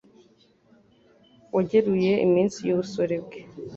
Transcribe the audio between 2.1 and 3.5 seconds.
iminsi y’ubusore bwe